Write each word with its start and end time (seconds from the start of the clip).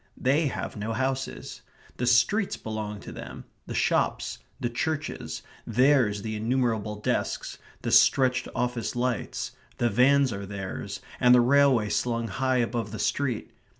They 0.17 0.47
have 0.47 0.75
no 0.75 0.93
houses. 0.93 1.61
The 1.97 2.07
streets 2.07 2.57
belong 2.57 3.01
to 3.01 3.11
them; 3.11 3.45
the 3.67 3.75
shops; 3.75 4.39
the 4.59 4.67
churches; 4.67 5.43
theirs 5.67 6.23
the 6.23 6.35
innumerable 6.35 6.95
desks; 6.95 7.59
the 7.83 7.91
stretched 7.91 8.47
office 8.55 8.95
lights; 8.95 9.51
the 9.77 9.91
vans 9.91 10.33
are 10.33 10.47
theirs, 10.47 11.01
and 11.19 11.35
the 11.35 11.41
railway 11.41 11.89
slung 11.89 12.29
high 12.29 12.57
above 12.57 12.91
the 12.91 12.97
street. 12.97 13.51